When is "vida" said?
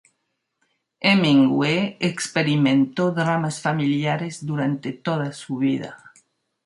5.57-6.11